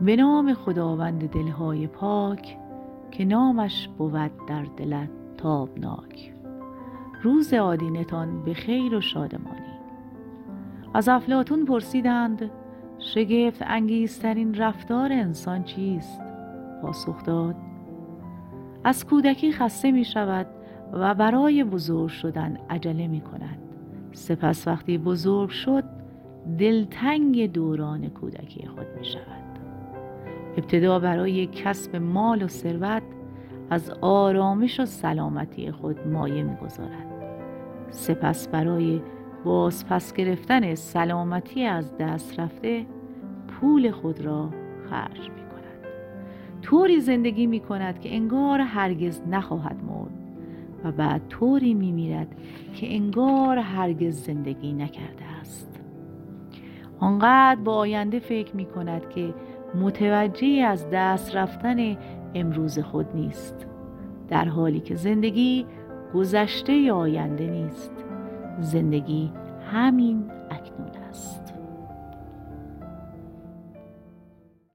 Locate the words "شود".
20.04-20.46, 29.04-29.59